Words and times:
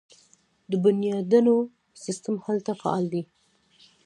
د 0.69 0.71
بنیادونو 0.83 1.55
سیستم 2.03 2.35
هلته 2.45 2.71
فعال 2.81 3.03
دی. 3.13 3.23